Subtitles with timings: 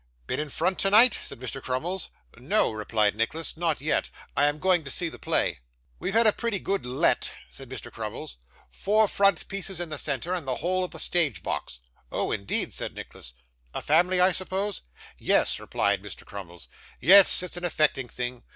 [0.25, 1.61] 'Been in front tonight?' said Mr.
[1.61, 2.09] Crummles.
[2.35, 4.09] 'No,' replied Nicholas, 'not yet.
[4.35, 5.59] I am going to see the play.'
[5.99, 7.91] 'We've had a pretty good Let,' said Mr.
[7.91, 8.37] Crummles.
[8.71, 12.73] 'Four front places in the centre, and the whole of the stage box.' 'Oh, indeed!'
[12.73, 13.35] said Nicholas;
[13.75, 14.81] 'a family, I suppose?'
[15.19, 16.25] 'Yes,' replied Mr.
[16.25, 16.67] Crummles,
[16.99, 17.43] 'yes.
[17.43, 18.41] It's an affecting thing.